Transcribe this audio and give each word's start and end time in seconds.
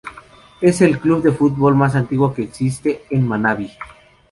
Es 0.61 0.81
el 0.81 0.97
club 0.97 1.21
de 1.21 1.31
fútbol 1.31 1.75
más 1.75 1.93
antiguo 1.93 2.33
en 2.35 2.43
existencia 2.45 3.01
en 3.15 3.27
Manabí. 3.27 3.69